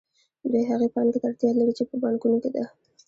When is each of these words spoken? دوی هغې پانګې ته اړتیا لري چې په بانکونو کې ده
دوی 0.51 0.63
هغې 0.71 0.87
پانګې 0.95 1.17
ته 1.21 1.27
اړتیا 1.29 1.51
لري 1.57 1.73
چې 1.77 1.83
په 1.89 1.95
بانکونو 2.03 2.37
کې 2.43 2.49
ده 2.55 2.63